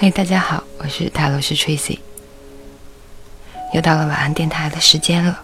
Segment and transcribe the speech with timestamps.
[0.00, 1.98] 嘿，大家好，我是塔罗斯 Tracy，
[3.74, 5.40] 又到了晚安电台的时间了。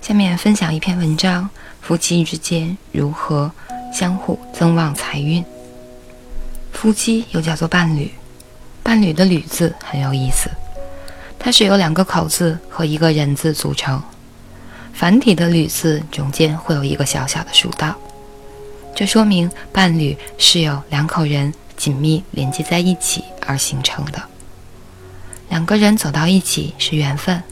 [0.00, 1.50] 下面分享一篇文章：
[1.82, 3.52] 夫妻之间如何
[3.92, 5.44] 相互增旺财运。
[6.72, 8.10] 夫妻又叫做伴侣，
[8.82, 10.48] 伴侣的“侣”字很有意思，
[11.38, 14.02] 它是由两个口字和一个人字组成。
[14.94, 17.94] 繁体的“侣”字中间会有一个小小的竖道，
[18.96, 23.24] 这说明伴侣是由两口人紧密连接在一起。
[23.46, 24.22] 而形成的
[25.48, 27.42] 两个人走到一起是缘分，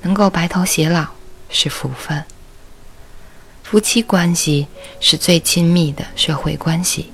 [0.00, 1.08] 能够白头偕老
[1.50, 2.24] 是福分。
[3.62, 4.66] 夫妻关系
[4.98, 7.12] 是最亲密的社会关系，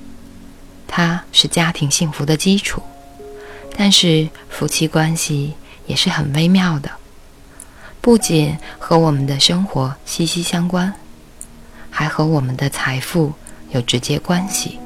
[0.87, 2.81] 它是家庭幸福的基础。
[3.75, 6.89] 但是夫妻关系也是很微妙的，
[7.99, 10.93] 不仅和我们的生活息息相关，
[11.89, 13.33] 还和我们的财富
[13.71, 14.79] 有直接关系。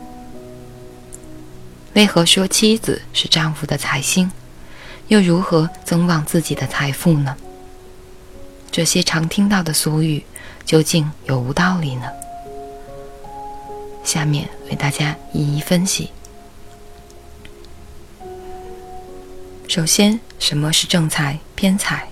[1.97, 4.31] 为何说妻子是丈夫的财星，
[5.07, 7.35] 又如何增旺自己的财富呢？
[8.71, 10.23] 这些常听到的俗语，
[10.63, 12.03] 究竟有无道理呢？
[14.03, 16.11] 下面为大家一一分析。
[19.67, 22.07] 首先，什么是正财、偏财？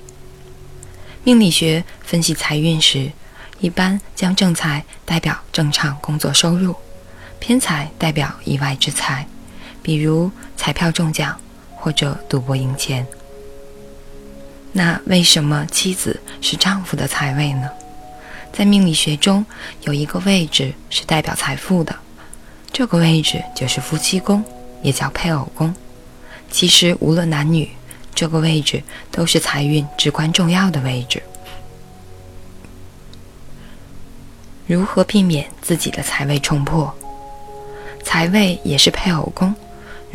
[1.24, 3.12] 命理学分析财运时，
[3.60, 6.76] 一般将正财代表正常工作收入，
[7.38, 9.28] 偏财代表意外之财。
[9.86, 11.40] 比如彩票中奖
[11.76, 13.06] 或者赌博赢钱，
[14.72, 17.70] 那为什么妻子是丈夫的财位呢？
[18.52, 19.46] 在命理学中
[19.82, 21.96] 有一个位置是代表财富的，
[22.74, 24.44] 这个位置就是夫妻宫，
[24.82, 25.72] 也叫配偶宫。
[26.50, 27.70] 其实无论男女，
[28.16, 31.22] 这个位置都是财运至关重要的位置。
[34.66, 36.92] 如何避免自己的财位冲破？
[38.04, 39.54] 财位也是配偶宫。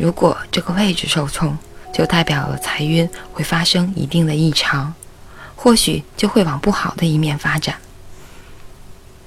[0.01, 1.55] 如果这个位置受冲，
[1.93, 4.91] 就代表了财运会发生一定的异常，
[5.55, 7.75] 或许就会往不好的一面发展。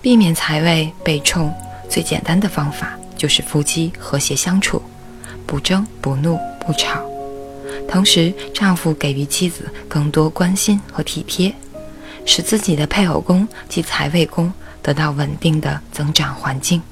[0.02, 1.54] 避免财位被冲，
[1.88, 4.82] 最简单的方法就是夫妻和谐相处，
[5.46, 7.04] 不争不怒不吵，
[7.88, 11.54] 同时丈夫给予妻子更多关心和体贴，
[12.26, 14.52] 使自己的配偶宫及财位宫
[14.82, 16.82] 得到稳定的增长环境。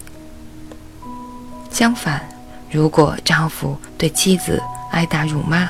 [1.73, 2.32] 相反。
[2.73, 4.61] 如果丈夫对妻子
[4.93, 5.69] 挨打辱骂，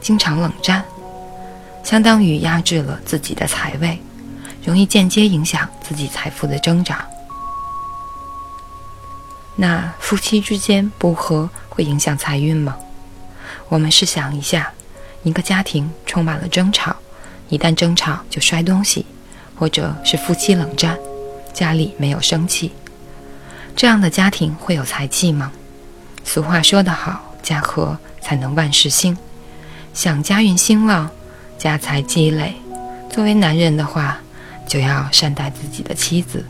[0.00, 0.84] 经常冷战，
[1.84, 3.96] 相当于压制了自己的财位，
[4.64, 6.98] 容易间接影响自己财富的增长。
[9.54, 12.76] 那夫妻之间不和会影响财运吗？
[13.68, 14.72] 我们试想一下，
[15.22, 16.96] 一个家庭充满了争吵，
[17.50, 19.06] 一旦争吵就摔东西，
[19.54, 20.98] 或者是夫妻冷战，
[21.52, 22.72] 家里没有生气，
[23.76, 25.52] 这样的家庭会有财气吗？
[26.24, 29.16] 俗话说得好，家和才能万事兴。
[29.92, 31.10] 想家运兴旺，
[31.58, 32.54] 家财积累，
[33.10, 34.18] 作为男人的话，
[34.66, 36.44] 就要善待自己的妻子。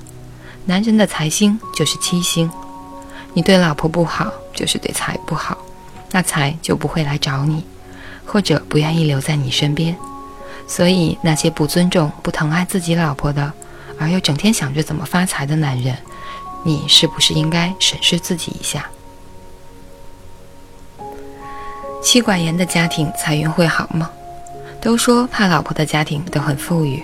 [0.64, 2.48] 男人的财星就是七星，
[3.34, 5.58] 你对老婆不好，就是对财不好，
[6.12, 7.64] 那财就不会来找你，
[8.24, 9.96] 或者不愿意留在你身边。
[10.68, 13.52] 所以，那些不尊重、不疼爱自己老婆的，
[13.98, 15.96] 而又整天想着怎么发财的男人，
[16.62, 18.86] 你是不是应该审视自己一下？
[22.02, 24.10] 妻管严的家庭财运会好吗？
[24.80, 27.00] 都说怕老婆的家庭都很富裕。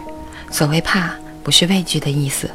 [0.50, 1.12] 所谓怕，
[1.44, 2.50] 不是畏惧的意思，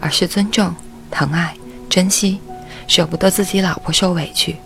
[0.00, 0.74] 而是尊重、
[1.10, 1.54] 疼爱、
[1.90, 2.40] 珍惜，
[2.88, 4.56] 舍不得自己老婆受委屈。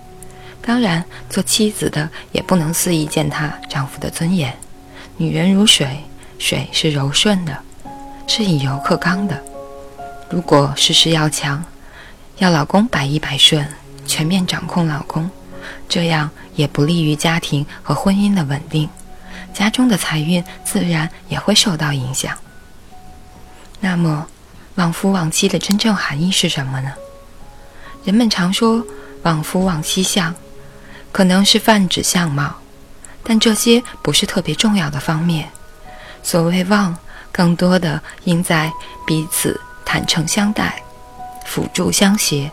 [0.63, 4.55] 当然，做妻子的也不能肆意践踏丈夫的尊严。
[5.17, 6.05] 女人如水，
[6.39, 7.59] 水是柔顺的，
[8.29, 9.43] 是以柔克刚的。
[10.31, 11.63] 如果事事要强，
[12.39, 13.67] 要老公百依百顺，
[14.07, 15.29] 全面掌控老公。
[15.89, 18.89] 这样也不利于家庭和婚姻的稳定，
[19.53, 22.37] 家中的财运自然也会受到影响。
[23.81, 24.27] 那么，
[24.77, 26.93] 旺夫旺妻的真正含义是什么呢？
[28.05, 28.85] 人们常说
[29.23, 30.35] 旺夫旺妻相，
[31.13, 32.55] 可能是泛指相貌，
[33.23, 35.49] 但这些不是特别重要的方面。
[36.23, 36.97] 所谓旺，
[37.33, 38.73] 更多的应在
[39.07, 40.83] 彼此坦诚相待，
[41.45, 42.51] 辅助相携。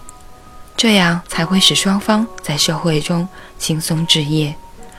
[0.83, 3.25] 这样才会使双方在社会中
[3.57, 4.53] 轻松置业，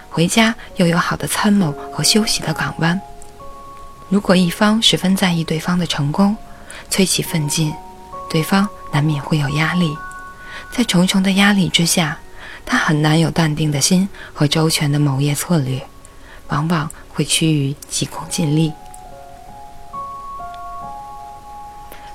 [0.08, 2.98] 回家又有好的参谋和休息的港湾。
[4.08, 6.34] 如果一方十分在意对方的成功，
[6.88, 7.70] 催其奋进，
[8.30, 9.94] 对方难免会有压力。
[10.72, 12.16] 在重重的压力之下，
[12.64, 15.86] 他很难有淡定的心和周全的谋业策略，
[16.48, 18.72] 往往会趋于急功近利。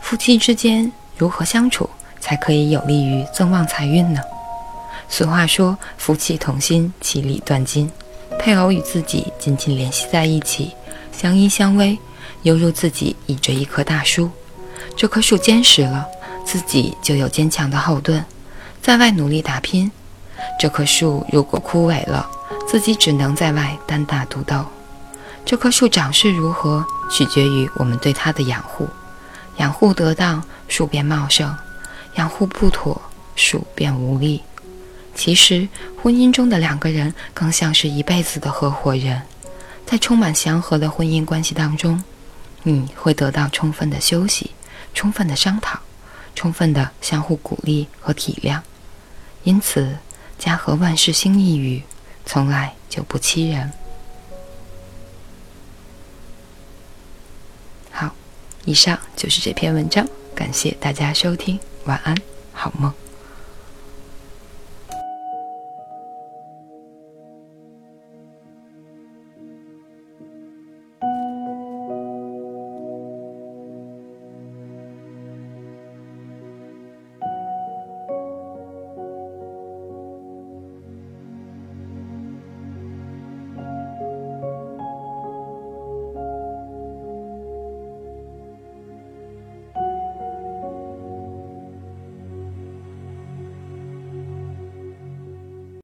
[0.02, 1.88] 夫妻之间如何相处？
[2.20, 4.22] 才可以有利于增旺财运呢。
[5.08, 7.90] 俗话说：“夫妻同心，其利断金。”
[8.40, 10.74] 配偶与自己紧紧联系在一起，
[11.12, 11.98] 相依相偎，
[12.44, 14.30] 犹如自己倚着一棵大树。
[14.96, 16.06] 这棵树坚实了，
[16.46, 18.24] 自己就有坚强的后盾，
[18.82, 19.92] 在外努力打拼。
[20.58, 22.30] 这棵树如果枯萎了，
[22.68, 24.64] 自己只能在外单打独斗。
[25.44, 28.88] 这棵树长势如何，取决于我们对它的养护。
[29.58, 31.50] 养护得当，树便茂盛；
[32.20, 33.02] 养护不妥，
[33.34, 34.42] 树便无力。
[35.16, 35.66] 其实，
[36.02, 39.22] 婚姻中的两个人更像是一辈子的合伙人，
[39.86, 42.04] 在充满祥和的婚姻关系当中，
[42.64, 44.52] 你会得到充分的休息、
[44.94, 45.80] 充分的商讨、
[46.36, 48.60] 充分的相互鼓励和体谅。
[49.46, 49.98] 因此，
[50.38, 51.82] 家和万事兴一语，
[52.26, 53.72] 从来就不欺人。
[57.92, 58.14] 好，
[58.66, 60.06] 以上就是这篇文章，
[60.36, 61.58] 感谢大家收听，
[61.90, 62.16] 晚安，
[62.54, 62.94] 好梦。